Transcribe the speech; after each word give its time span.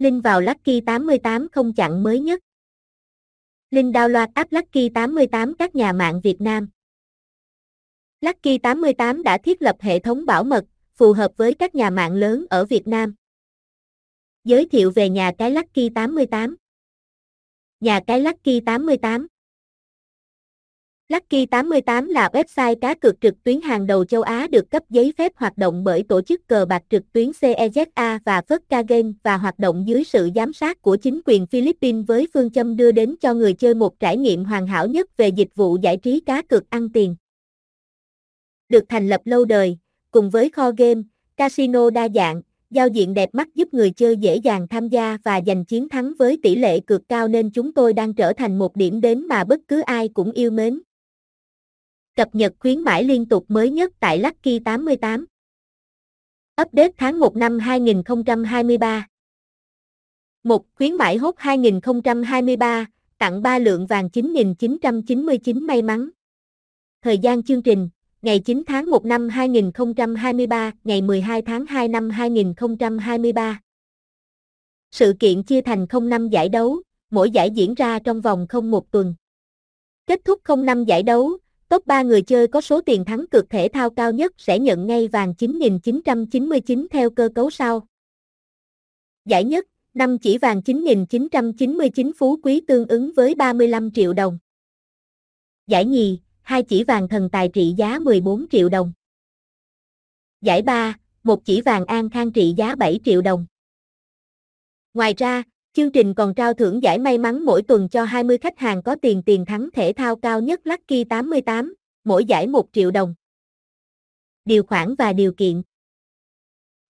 Link 0.00 0.24
vào 0.24 0.40
Lucky 0.40 0.80
88 0.80 1.48
không 1.52 1.72
chặn 1.72 2.02
mới 2.02 2.20
nhất. 2.20 2.40
Link 3.70 3.94
download 3.94 4.28
app 4.34 4.52
Lucky 4.52 4.88
88 4.88 5.54
các 5.54 5.74
nhà 5.74 5.92
mạng 5.92 6.20
Việt 6.20 6.40
Nam. 6.40 6.68
Lucky 8.20 8.58
88 8.58 9.22
đã 9.22 9.38
thiết 9.38 9.62
lập 9.62 9.76
hệ 9.80 9.98
thống 9.98 10.26
bảo 10.26 10.44
mật, 10.44 10.64
phù 10.94 11.12
hợp 11.12 11.32
với 11.36 11.54
các 11.54 11.74
nhà 11.74 11.90
mạng 11.90 12.12
lớn 12.12 12.46
ở 12.50 12.64
Việt 12.64 12.86
Nam. 12.86 13.14
Giới 14.44 14.68
thiệu 14.68 14.92
về 14.94 15.08
nhà 15.08 15.32
cái 15.38 15.50
Lucky 15.50 15.88
88. 15.94 16.56
Nhà 17.80 18.00
cái 18.06 18.20
Lucky 18.20 18.60
88 18.60 19.26
Lucky 21.10 21.46
88 21.46 22.08
là 22.08 22.28
website 22.32 22.76
cá 22.80 22.94
cược 22.94 23.20
trực 23.20 23.44
tuyến 23.44 23.60
hàng 23.60 23.86
đầu 23.86 24.04
châu 24.04 24.22
Á 24.22 24.46
được 24.50 24.70
cấp 24.70 24.82
giấy 24.90 25.12
phép 25.18 25.32
hoạt 25.36 25.58
động 25.58 25.84
bởi 25.84 26.02
tổ 26.02 26.22
chức 26.22 26.46
cờ 26.46 26.64
bạc 26.64 26.82
trực 26.90 27.12
tuyến 27.12 27.30
CEZA 27.30 28.18
và 28.24 28.40
Fosca 28.48 28.84
Game 28.88 29.12
và 29.22 29.36
hoạt 29.36 29.58
động 29.58 29.84
dưới 29.86 30.04
sự 30.04 30.30
giám 30.34 30.52
sát 30.52 30.82
của 30.82 30.96
chính 30.96 31.20
quyền 31.24 31.46
Philippines 31.46 32.06
với 32.06 32.28
phương 32.34 32.50
châm 32.50 32.76
đưa 32.76 32.92
đến 32.92 33.14
cho 33.20 33.34
người 33.34 33.52
chơi 33.52 33.74
một 33.74 34.00
trải 34.00 34.16
nghiệm 34.16 34.44
hoàn 34.44 34.66
hảo 34.66 34.86
nhất 34.86 35.16
về 35.16 35.28
dịch 35.28 35.48
vụ 35.54 35.76
giải 35.82 35.96
trí 35.96 36.20
cá 36.20 36.42
cược 36.42 36.70
ăn 36.70 36.88
tiền. 36.88 37.16
Được 38.68 38.84
thành 38.88 39.08
lập 39.08 39.20
lâu 39.24 39.44
đời, 39.44 39.78
cùng 40.10 40.30
với 40.30 40.50
kho 40.50 40.70
game, 40.78 41.02
casino 41.36 41.90
đa 41.90 42.08
dạng, 42.14 42.42
giao 42.70 42.88
diện 42.88 43.14
đẹp 43.14 43.28
mắt 43.32 43.48
giúp 43.54 43.74
người 43.74 43.90
chơi 43.90 44.16
dễ 44.16 44.36
dàng 44.36 44.68
tham 44.68 44.88
gia 44.88 45.18
và 45.24 45.40
giành 45.46 45.64
chiến 45.64 45.88
thắng 45.88 46.12
với 46.18 46.38
tỷ 46.42 46.54
lệ 46.54 46.80
cược 46.80 47.08
cao 47.08 47.28
nên 47.28 47.50
chúng 47.50 47.72
tôi 47.72 47.92
đang 47.92 48.14
trở 48.14 48.32
thành 48.32 48.58
một 48.58 48.76
điểm 48.76 49.00
đến 49.00 49.26
mà 49.26 49.44
bất 49.44 49.60
cứ 49.68 49.80
ai 49.80 50.08
cũng 50.08 50.32
yêu 50.32 50.50
mến. 50.50 50.80
Cập 52.20 52.34
nhật 52.34 52.52
khuyến 52.58 52.80
mãi 52.80 53.04
liên 53.04 53.26
tục 53.26 53.44
mới 53.48 53.70
nhất 53.70 53.92
tại 54.00 54.18
Lucky 54.18 54.58
88. 54.58 55.26
Update 56.62 56.92
tháng 56.96 57.20
1 57.20 57.36
năm 57.36 57.58
2023. 57.58 59.06
1. 60.44 60.64
khuyến 60.74 60.94
mãi 60.94 61.16
hốt 61.16 61.34
2023, 61.38 62.86
tặng 63.18 63.42
3 63.42 63.58
lượng 63.58 63.86
vàng 63.86 64.08
9.999 64.12 65.66
may 65.66 65.82
mắn. 65.82 66.08
Thời 67.02 67.18
gian 67.18 67.42
chương 67.42 67.62
trình, 67.62 67.88
ngày 68.22 68.38
9 68.38 68.62
tháng 68.66 68.90
1 68.90 69.04
năm 69.04 69.28
2023, 69.28 70.72
ngày 70.84 71.02
12 71.02 71.42
tháng 71.42 71.66
2 71.66 71.88
năm 71.88 72.10
2023. 72.10 73.60
Sự 74.90 75.14
kiện 75.20 75.42
chia 75.42 75.60
thành 75.60 75.86
05 76.02 76.28
giải 76.28 76.48
đấu, 76.48 76.82
mỗi 77.10 77.30
giải 77.30 77.50
diễn 77.50 77.74
ra 77.74 77.98
trong 77.98 78.20
vòng 78.20 78.46
không 78.48 78.70
một 78.70 78.90
tuần. 78.90 79.14
Kết 80.06 80.20
thúc 80.24 80.40
05 80.64 80.84
giải 80.84 81.02
đấu, 81.02 81.38
top 81.70 81.86
3 81.86 82.02
người 82.02 82.22
chơi 82.22 82.48
có 82.48 82.60
số 82.60 82.80
tiền 82.80 83.04
thắng 83.04 83.26
cược 83.30 83.50
thể 83.50 83.68
thao 83.72 83.90
cao 83.90 84.12
nhất 84.12 84.32
sẽ 84.38 84.58
nhận 84.58 84.86
ngay 84.86 85.08
vàng 85.08 85.34
9.999 85.38 86.86
theo 86.90 87.10
cơ 87.10 87.28
cấu 87.34 87.50
sau. 87.50 87.86
Giải 89.24 89.44
nhất, 89.44 89.66
5 89.94 90.18
chỉ 90.18 90.38
vàng 90.38 90.60
9.999 90.60 92.12
phú 92.18 92.38
quý 92.42 92.60
tương 92.68 92.88
ứng 92.88 93.12
với 93.16 93.34
35 93.34 93.90
triệu 93.90 94.12
đồng. 94.12 94.38
Giải 95.66 95.84
nhì, 95.84 96.18
hai 96.42 96.62
chỉ 96.62 96.84
vàng 96.84 97.08
thần 97.08 97.28
tài 97.32 97.48
trị 97.48 97.74
giá 97.76 97.98
14 97.98 98.46
triệu 98.50 98.68
đồng. 98.68 98.92
Giải 100.40 100.62
ba, 100.62 100.98
một 101.22 101.44
chỉ 101.44 101.60
vàng 101.60 101.84
an 101.84 102.10
khang 102.10 102.32
trị 102.32 102.54
giá 102.56 102.74
7 102.74 103.00
triệu 103.04 103.22
đồng. 103.22 103.46
Ngoài 104.94 105.14
ra, 105.16 105.42
chương 105.72 105.92
trình 105.92 106.14
còn 106.14 106.34
trao 106.34 106.54
thưởng 106.54 106.82
giải 106.82 106.98
may 106.98 107.18
mắn 107.18 107.44
mỗi 107.44 107.62
tuần 107.62 107.88
cho 107.88 108.04
20 108.04 108.38
khách 108.38 108.58
hàng 108.58 108.82
có 108.82 108.96
tiền 109.02 109.22
tiền 109.26 109.44
thắng 109.44 109.68
thể 109.72 109.92
thao 109.92 110.16
cao 110.16 110.40
nhất 110.40 110.60
Lucky 110.64 111.04
88, 111.04 111.74
mỗi 112.04 112.24
giải 112.24 112.46
1 112.46 112.66
triệu 112.72 112.90
đồng. 112.90 113.14
Điều 114.44 114.62
khoản 114.62 114.94
và 114.94 115.12
điều 115.12 115.32
kiện 115.32 115.62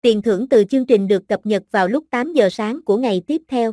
Tiền 0.00 0.22
thưởng 0.22 0.48
từ 0.48 0.64
chương 0.64 0.86
trình 0.86 1.08
được 1.08 1.28
cập 1.28 1.46
nhật 1.46 1.62
vào 1.70 1.88
lúc 1.88 2.04
8 2.10 2.32
giờ 2.32 2.48
sáng 2.50 2.84
của 2.84 2.96
ngày 2.96 3.22
tiếp 3.26 3.42
theo. 3.48 3.72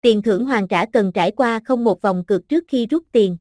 Tiền 0.00 0.22
thưởng 0.22 0.44
hoàn 0.44 0.68
trả 0.68 0.86
cần 0.86 1.12
trải 1.12 1.30
qua 1.30 1.60
không 1.64 1.84
một 1.84 2.02
vòng 2.02 2.24
cược 2.26 2.48
trước 2.48 2.64
khi 2.68 2.86
rút 2.86 3.04
tiền. 3.12 3.36